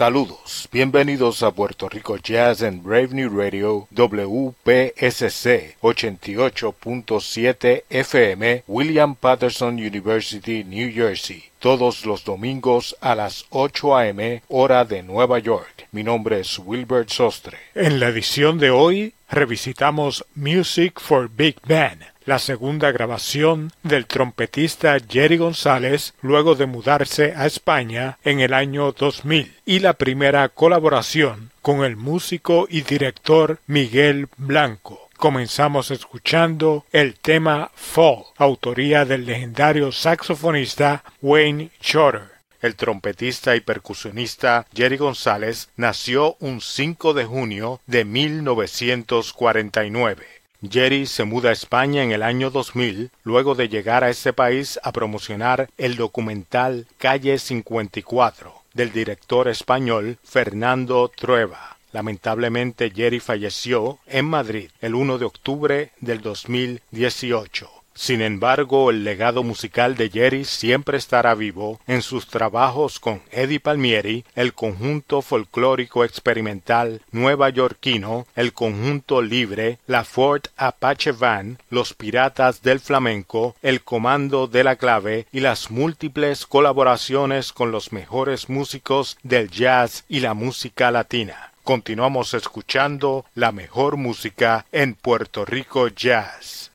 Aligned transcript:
Saludos, 0.00 0.66
bienvenidos 0.72 1.42
a 1.42 1.50
Puerto 1.50 1.86
Rico 1.86 2.16
Jazz 2.16 2.62
en 2.62 2.82
Brave 2.82 3.08
New 3.08 3.38
Radio 3.38 3.86
WPSC 3.90 5.76
88.7 5.82 7.84
FM 7.90 8.64
William 8.66 9.14
Patterson 9.14 9.74
University, 9.74 10.64
New 10.64 10.90
Jersey, 10.90 11.44
todos 11.58 12.06
los 12.06 12.24
domingos 12.24 12.96
a 13.02 13.14
las 13.14 13.44
8 13.50 13.96
a.m. 13.98 14.42
hora 14.48 14.86
de 14.86 15.02
Nueva 15.02 15.38
York. 15.38 15.86
Mi 15.92 16.02
nombre 16.02 16.40
es 16.40 16.58
Wilbert 16.58 17.10
Sostre. 17.10 17.58
En 17.74 18.00
la 18.00 18.08
edición 18.08 18.58
de 18.58 18.70
hoy 18.70 19.12
revisitamos 19.30 20.24
Music 20.34 21.00
for 21.00 21.30
Big 21.30 21.56
Band 21.66 22.02
la 22.30 22.38
segunda 22.38 22.92
grabación 22.92 23.72
del 23.82 24.06
trompetista 24.06 24.96
Jerry 25.00 25.36
González 25.36 26.14
luego 26.22 26.54
de 26.54 26.66
mudarse 26.66 27.34
a 27.36 27.46
España 27.46 28.18
en 28.22 28.38
el 28.38 28.54
año 28.54 28.92
2000 28.92 29.52
y 29.66 29.80
la 29.80 29.94
primera 29.94 30.48
colaboración 30.48 31.50
con 31.60 31.84
el 31.84 31.96
músico 31.96 32.68
y 32.70 32.82
director 32.82 33.58
Miguel 33.66 34.28
Blanco. 34.36 35.08
Comenzamos 35.16 35.90
escuchando 35.90 36.84
el 36.92 37.16
tema 37.16 37.72
Fall, 37.74 38.24
autoría 38.36 39.04
del 39.04 39.26
legendario 39.26 39.90
saxofonista 39.90 41.02
Wayne 41.20 41.70
Shorter. 41.82 42.39
El 42.60 42.76
trompetista 42.76 43.56
y 43.56 43.60
percusionista 43.60 44.66
Jerry 44.74 44.96
González 44.96 45.68
nació 45.76 46.36
un 46.40 46.60
5 46.60 47.14
de 47.14 47.24
junio 47.24 47.80
de 47.86 48.04
1949 48.04 50.40
Jerry 50.68 51.06
se 51.06 51.24
muda 51.24 51.50
a 51.50 51.54
España 51.54 52.02
en 52.02 52.12
el 52.12 52.22
año 52.22 52.50
2000, 52.50 53.10
luego 53.24 53.54
de 53.54 53.68
llegar 53.68 54.04
a 54.04 54.10
ese 54.10 54.34
país 54.34 54.78
a 54.82 54.92
promocionar 54.92 55.70
el 55.78 55.96
documental 55.96 56.86
Calle 56.98 57.38
54 57.38 58.54
del 58.74 58.92
director 58.92 59.48
español 59.48 60.18
Fernando 60.22 61.08
Trueba. 61.08 61.78
Lamentablemente 61.92 62.92
Jerry 62.94 63.20
falleció 63.20 63.98
en 64.06 64.26
Madrid 64.26 64.70
el 64.80 64.94
1 64.94 65.18
de 65.18 65.24
octubre 65.24 65.90
del 66.00 66.20
2018. 66.20 67.79
Sin 68.00 68.22
embargo, 68.22 68.88
el 68.88 69.04
legado 69.04 69.42
musical 69.42 69.94
de 69.94 70.08
Jerry 70.08 70.46
siempre 70.46 70.96
estará 70.96 71.34
vivo 71.34 71.78
en 71.86 72.00
sus 72.00 72.28
trabajos 72.28 72.98
con 72.98 73.20
Eddie 73.30 73.60
Palmieri, 73.60 74.24
el 74.34 74.54
conjunto 74.54 75.20
folclórico 75.20 76.02
experimental 76.02 77.02
nueva 77.12 77.50
yorkino, 77.50 78.26
el 78.34 78.54
conjunto 78.54 79.20
libre, 79.20 79.80
la 79.86 80.04
Ford 80.04 80.44
Apache 80.56 81.12
Van, 81.12 81.58
los 81.68 81.92
Piratas 81.92 82.62
del 82.62 82.80
Flamenco, 82.80 83.54
el 83.60 83.82
Comando 83.82 84.46
de 84.46 84.64
la 84.64 84.76
Clave 84.76 85.26
y 85.30 85.40
las 85.40 85.70
múltiples 85.70 86.46
colaboraciones 86.46 87.52
con 87.52 87.70
los 87.70 87.92
mejores 87.92 88.48
músicos 88.48 89.18
del 89.22 89.50
jazz 89.50 90.06
y 90.08 90.20
la 90.20 90.32
música 90.32 90.90
latina. 90.90 91.52
Continuamos 91.64 92.32
escuchando 92.32 93.26
la 93.34 93.52
mejor 93.52 93.98
música 93.98 94.64
en 94.72 94.94
Puerto 94.94 95.44
Rico 95.44 95.88
Jazz. 95.88 96.69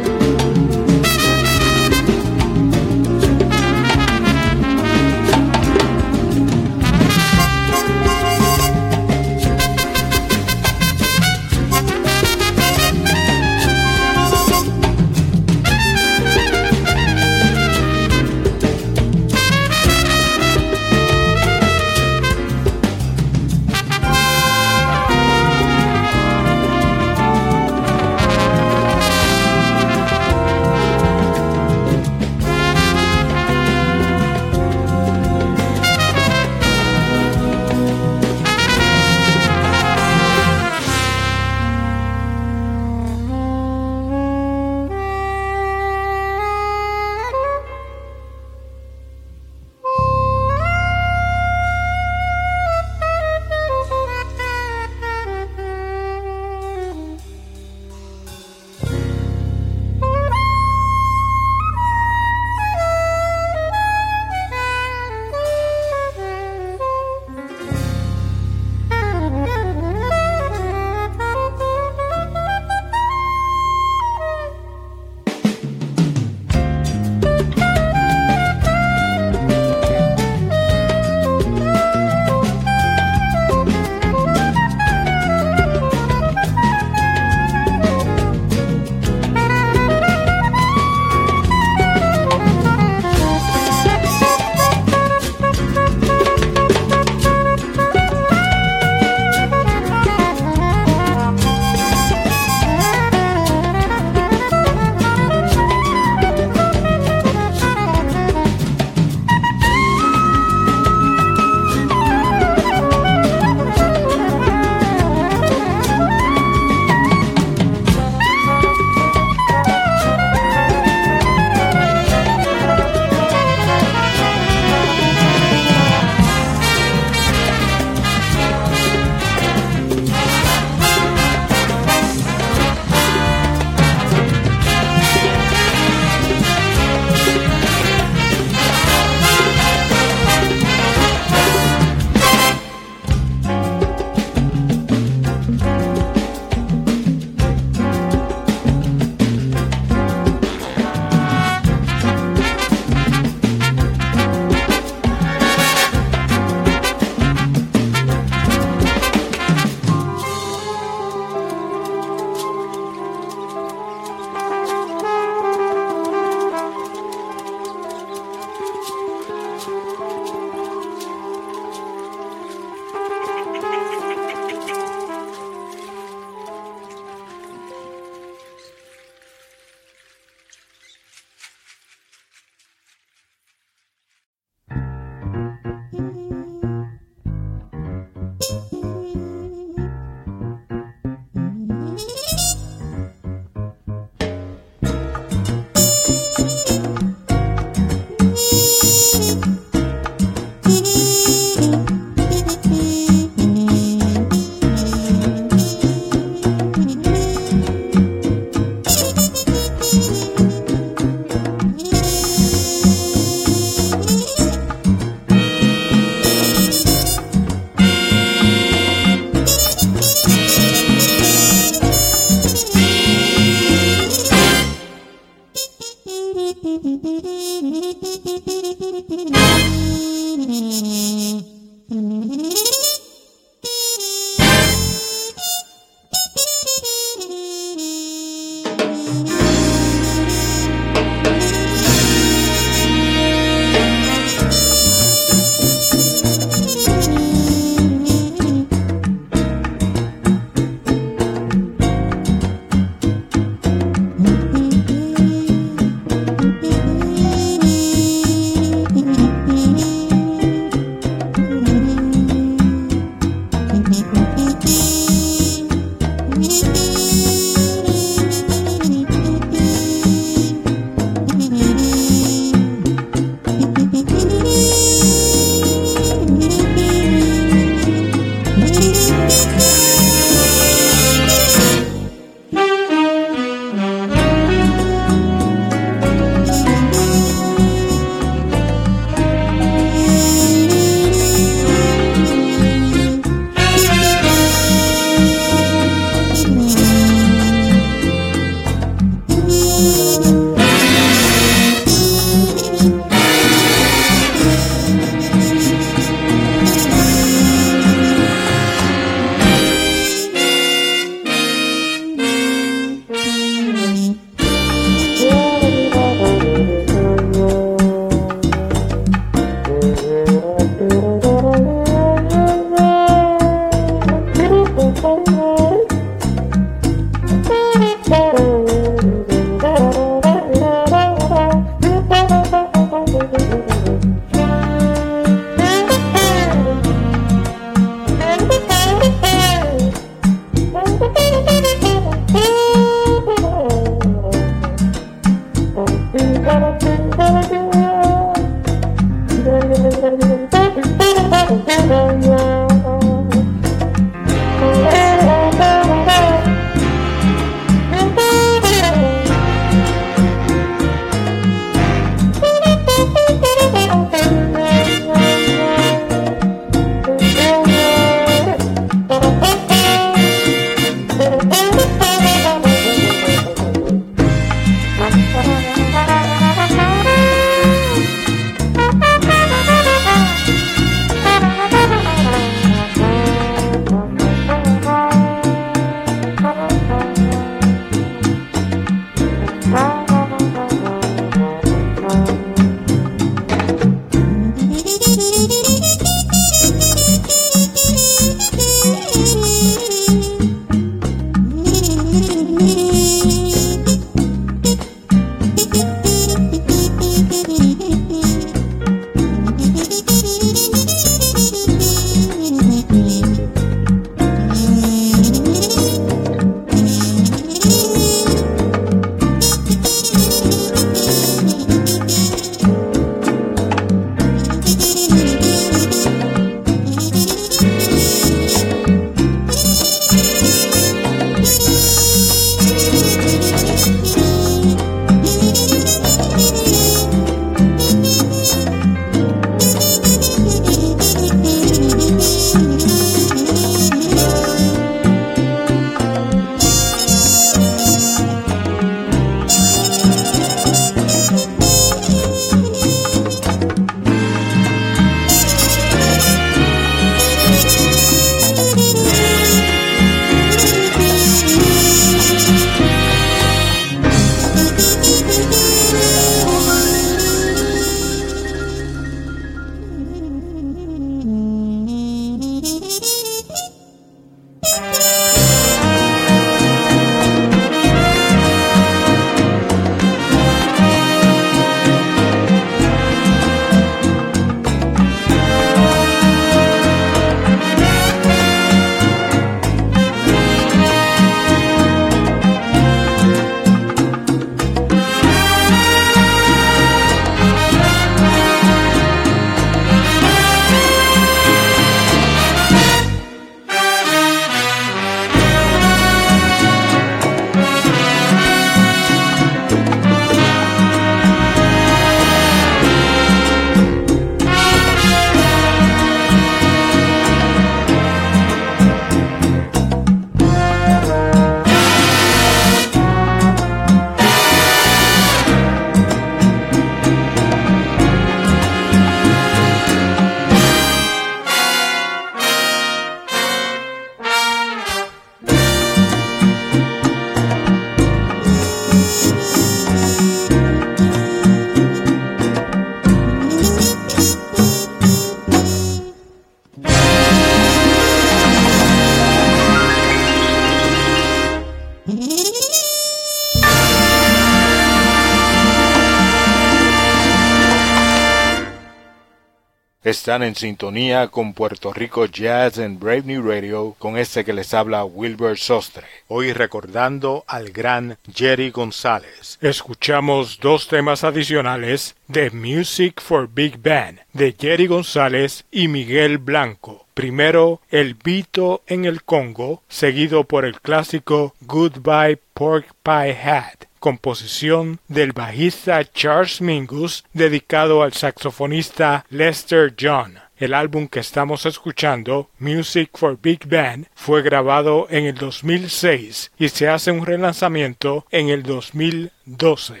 Están 560.08 560.42
en 560.42 560.54
sintonía 560.54 561.28
con 561.28 561.52
Puerto 561.52 561.92
Rico 561.92 562.24
Jazz 562.24 562.78
en 562.78 562.98
Brave 562.98 563.24
New 563.26 563.42
Radio 563.42 563.94
con 563.98 564.16
este 564.16 564.42
que 564.42 564.54
les 564.54 564.72
habla 564.72 565.04
Wilbur 565.04 565.58
Sostre. 565.58 566.06
Hoy 566.28 566.54
recordando 566.54 567.44
al 567.46 567.72
gran 567.72 568.16
Jerry 568.34 568.70
González. 568.70 569.58
Escuchamos 569.60 570.60
dos 570.60 570.88
temas 570.88 571.24
adicionales 571.24 572.16
de 572.26 572.50
Music 572.50 573.20
for 573.20 573.50
Big 573.52 573.82
Band 573.82 574.20
de 574.32 574.56
Jerry 574.58 574.86
González 574.86 575.66
y 575.70 575.88
Miguel 575.88 576.38
Blanco. 576.38 577.04
Primero 577.12 577.82
el 577.90 578.14
Vito 578.14 578.80
en 578.86 579.04
el 579.04 579.24
Congo, 579.24 579.82
seguido 579.88 580.44
por 580.44 580.64
el 580.64 580.80
clásico 580.80 581.54
Goodbye 581.60 582.38
Pork 582.54 582.94
Pie 583.02 583.36
Hat 583.42 583.87
composición 584.08 585.00
del 585.08 585.34
bajista 585.34 586.02
Charles 586.02 586.62
Mingus 586.62 587.26
dedicado 587.34 588.02
al 588.02 588.14
saxofonista 588.14 589.26
Lester 589.28 589.94
John. 590.00 590.38
El 590.56 590.72
álbum 590.72 591.08
que 591.08 591.20
estamos 591.20 591.66
escuchando, 591.66 592.48
Music 592.58 593.10
for 593.12 593.38
Big 593.38 593.68
Band, 593.68 594.06
fue 594.14 594.40
grabado 594.40 595.08
en 595.10 595.26
el 595.26 595.34
2006 595.34 596.52
y 596.58 596.70
se 596.70 596.88
hace 596.88 597.10
un 597.10 597.26
relanzamiento 597.26 598.24
en 598.30 598.48
el 598.48 598.62
2012. 598.62 600.00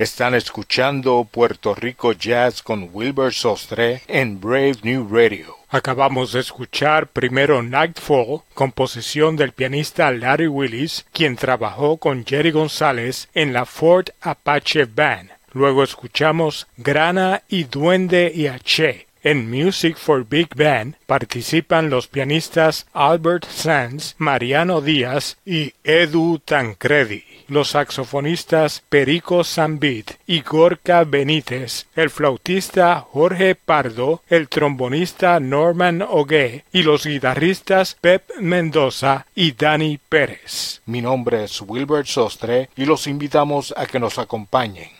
Están 0.00 0.34
escuchando 0.34 1.28
Puerto 1.30 1.74
Rico 1.74 2.12
Jazz 2.12 2.62
con 2.62 2.88
Wilbur 2.90 3.34
Sostre 3.34 4.00
en 4.08 4.40
Brave 4.40 4.76
New 4.82 5.06
Radio. 5.14 5.56
Acabamos 5.68 6.32
de 6.32 6.40
escuchar 6.40 7.08
primero 7.08 7.62
Nightfall, 7.62 8.40
composición 8.54 9.36
del 9.36 9.52
pianista 9.52 10.10
Larry 10.10 10.46
Willis, 10.46 11.04
quien 11.12 11.36
trabajó 11.36 11.98
con 11.98 12.24
Jerry 12.24 12.50
González 12.50 13.28
en 13.34 13.52
la 13.52 13.66
Ford 13.66 14.06
Apache 14.22 14.86
Band. 14.86 15.32
Luego 15.52 15.82
escuchamos 15.82 16.66
Grana 16.78 17.42
y 17.46 17.64
Duende 17.64 18.32
y 18.34 18.46
H. 18.46 19.06
En 19.22 19.50
Music 19.50 19.98
for 19.98 20.26
Big 20.26 20.48
Band 20.54 20.96
participan 21.06 21.90
los 21.90 22.08
pianistas 22.08 22.86
Albert 22.94 23.44
Sands, 23.44 24.14
Mariano 24.16 24.80
Díaz 24.80 25.36
y 25.44 25.74
Edu 25.84 26.38
Tancredi, 26.42 27.24
los 27.48 27.70
saxofonistas 27.70 28.82
Perico 28.88 29.44
Zambit 29.44 30.12
y 30.26 30.40
Gorka 30.40 31.04
Benítez, 31.04 31.86
el 31.94 32.08
flautista 32.08 33.06
Jorge 33.12 33.56
Pardo, 33.56 34.22
el 34.30 34.48
trombonista 34.48 35.38
Norman 35.38 36.00
Ogue 36.00 36.64
y 36.72 36.82
los 36.82 37.04
guitarristas 37.04 37.98
Pep 38.00 38.24
Mendoza 38.40 39.26
y 39.34 39.52
Dani 39.52 39.98
Pérez. 39.98 40.80
Mi 40.86 41.02
nombre 41.02 41.44
es 41.44 41.60
Wilbert 41.60 42.06
Sostre 42.06 42.70
y 42.74 42.86
los 42.86 43.06
invitamos 43.06 43.74
a 43.76 43.84
que 43.84 44.00
nos 44.00 44.18
acompañen 44.18 44.99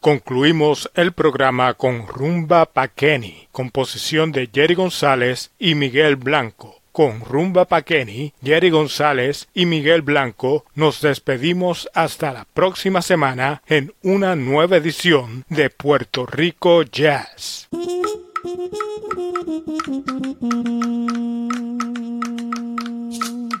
Concluimos 0.00 0.90
el 0.94 1.12
programa 1.12 1.74
con 1.74 2.06
Rumba 2.06 2.64
Paqueni, 2.64 3.48
composición 3.52 4.32
de 4.32 4.48
Jerry 4.50 4.74
González 4.74 5.50
y 5.58 5.74
Miguel 5.74 6.16
Blanco. 6.16 6.80
Con 6.90 7.20
Rumba 7.20 7.66
Paqueni, 7.66 8.32
Jerry 8.42 8.70
González 8.70 9.48
y 9.52 9.66
Miguel 9.66 10.00
Blanco 10.00 10.64
nos 10.74 11.02
despedimos 11.02 11.90
hasta 11.92 12.32
la 12.32 12.46
próxima 12.46 13.02
semana 13.02 13.62
en 13.66 13.92
una 14.02 14.36
nueva 14.36 14.78
edición 14.78 15.44
de 15.50 15.68
Puerto 15.68 16.24
Rico 16.24 16.82
Jazz. 16.82 17.68